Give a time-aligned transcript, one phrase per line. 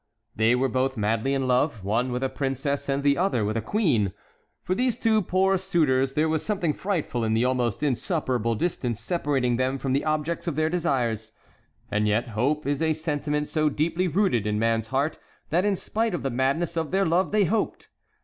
[0.35, 4.13] They were both madly in love—one with a princess and the other with a queen.
[4.63, 9.57] For these two poor suitors there was something frightful in the almost insuperable distance separating
[9.57, 11.33] them from the objects of their desires.
[11.91, 15.19] And yet hope is a sentiment so deeply rooted in man's heart
[15.51, 17.89] that in spite of the madness of their love they hoped!